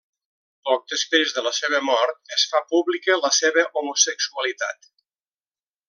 [0.69, 4.93] Poc després de la seva mort es fa pública la seva homosexualitat.